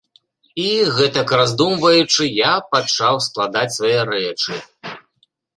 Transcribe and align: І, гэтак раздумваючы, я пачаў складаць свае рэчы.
І, 0.61 0.63
гэтак 0.99 1.33
раздумваючы, 1.41 2.23
я 2.37 2.53
пачаў 2.77 3.23
складаць 3.27 3.71
свае 3.77 3.95
рэчы. 4.15 4.53